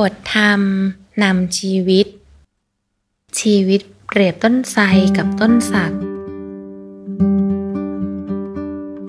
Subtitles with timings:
[0.12, 0.60] ทธรรม
[1.22, 2.06] นำชีวิต
[3.40, 4.82] ชีวิตเปรียบต้นไทร
[5.16, 5.92] กับต้นสัก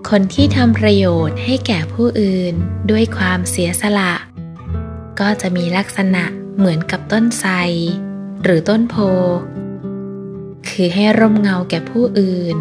[0.10, 2.54] คนที่ทำประโยชน์ให้แก่ผู้อื่น
[2.92, 4.14] ด้วยความเสียสละ
[5.20, 6.24] ก็จะมีลักษณะ
[6.58, 7.52] เหมือนกับต้นไทร
[8.44, 8.96] หรือต้นโพ
[10.68, 12.56] คือให้ร่มเงาแก่ผู้อื่น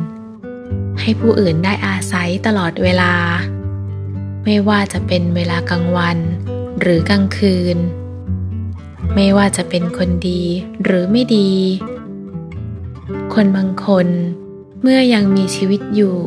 [1.00, 3.14] ให้ผู้อื่นได้อาศัยตลอดเวลา
[4.44, 6.18] ไม่ว่าจะเป็นเวลากลางวัน
[6.80, 7.78] หรือกลางคืน
[9.14, 10.42] ไม่ว่าจะเป็นคนดี
[10.84, 11.50] หรือไม่ดี
[13.34, 14.06] คนบางคน
[14.82, 16.18] เมื่อยังมีชีวิตอยู่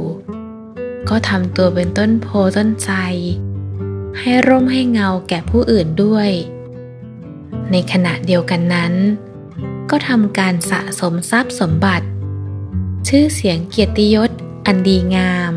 [1.10, 2.92] ก็ทำตัวเป็นต้นโพต้นใจ
[4.20, 6.30] ให้ร่มให้เงาแก่ผู้อื่นด้วย
[7.72, 8.94] ในขณะเดียวกันนั้น
[9.90, 12.08] ก็ทำการสะสมทรัพย์สมบัติ
[13.08, 14.32] ชื่อเสียงเกียรติยศ
[14.66, 15.54] อันดีงาม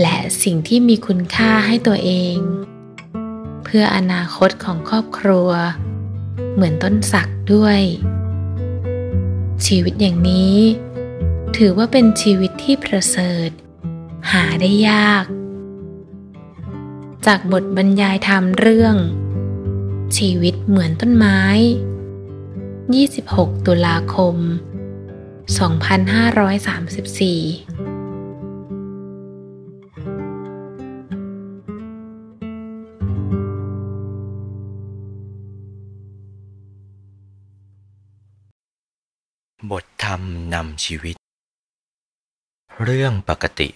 [0.00, 2.36] และสิ่งที่มีคุณค่าให้ตัวเอง
[3.64, 5.50] เพื่ออนาคตของครอบครัว
[6.54, 7.80] เหมือนต้นสักด้วย
[9.66, 10.56] ชีวิตอย่างนี้
[11.56, 13.50] ถือว่าเป็นชีวิตที่ประเสริฐ
[14.30, 15.24] หาได้ยาก
[17.26, 18.96] จากบทบรรยายธรรมเรื่อง
[20.16, 21.40] ชีวิตเหมือนต้นไม้
[23.08, 24.36] 26 ตุลาคม
[27.28, 27.77] 2534
[40.54, 41.16] นำชีวิต
[42.84, 43.68] เรื่องปกติ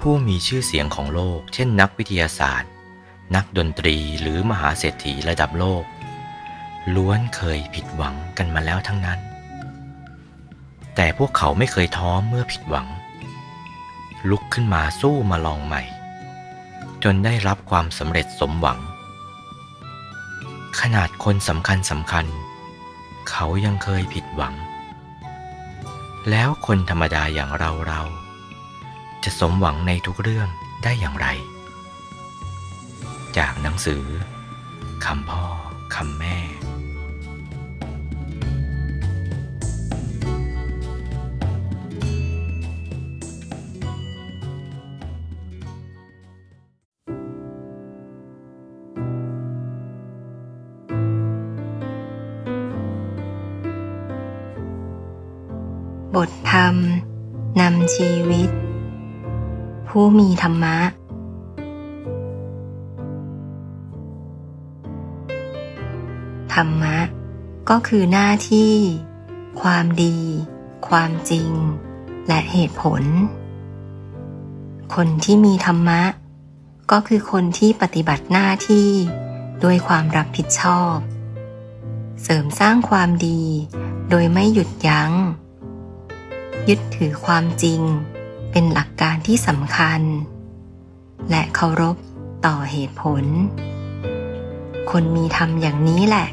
[0.00, 2.70] ผู้มีชื่อเสียงของโลก เช่นนักวิทยาศาสตร์
[3.34, 5.84] นักดนตรีหรือมหาเศรษฐีระดับโลก
[6.94, 9.20] ล้วนเคยผิดหวังกันมาแล้วทั้งนั้น
[10.94, 12.86] แต่พวกเขาไม่เคยท้อเมื่อผิดหวัง
[14.30, 15.82] ลุกขึ้นมาสู้มาลองใหม่
[17.04, 18.78] จนได้รับความสำเร็จสมหวัง
[20.80, 22.26] ขนาดคนสำคัญสำคัญ
[23.30, 24.54] เขายังเคยผิดหวัง
[26.30, 28.02] แล้วคนธรรมดาอย่างเราเรา
[29.24, 30.48] จะสมหวังในทุกเรื่อง
[30.82, 31.26] ได้อย่างไร
[33.38, 34.04] จากหนังสือ
[35.04, 35.44] คำพ่อ
[35.94, 36.36] คำแม่
[56.20, 56.76] บทธรรม
[57.60, 58.50] นำชีวิต
[59.88, 60.78] ผู้มีธรรมะ
[66.54, 66.98] ธรรมะ
[67.70, 68.74] ก็คือหน้าที่
[69.60, 70.18] ความดี
[70.88, 71.50] ความจริง
[72.28, 73.02] และเหตุผล
[74.94, 76.02] คนที่มีธรรมะ
[76.90, 78.90] ก็คือคนที่ปฏิบัติหน้าที่
[79.64, 80.96] ด้วยความรับผิดชอบ
[82.22, 83.42] เสริมสร้างความดี
[84.10, 85.12] โดยไม่หยุดยัง้ง
[86.68, 87.80] ยึดถือความจริง
[88.50, 90.00] เป็นหลักการที่สำคัญ
[91.30, 91.96] และเคารพ
[92.46, 93.24] ต่อเหตุผล
[94.90, 96.28] คนมีธรรมอย่างนี้แหละ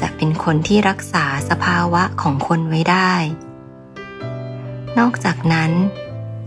[0.00, 3.12] จะเป็นคนที่รักษาสภาวะของคนไว้ได้
[4.98, 5.70] นอกจากนั้น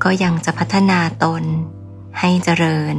[0.04, 1.44] ก็ยังจะพัฒนาตน
[2.20, 2.96] ให้เจริญ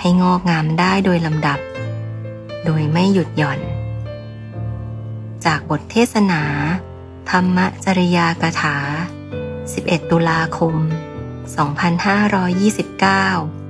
[0.00, 1.58] ให้งอกงามได้โดยลำดับ
[2.64, 3.60] โดยไม่หยุดหย่อน
[5.44, 6.42] จากบทเทศนา
[7.30, 8.76] ธรรมจริยากถา
[9.70, 10.76] 11 ตุลาคม
[11.56, 13.61] 2529